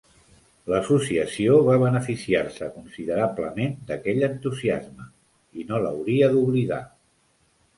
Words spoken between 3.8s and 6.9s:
d'aquell entusiasme i no l'hauria d'oblidar.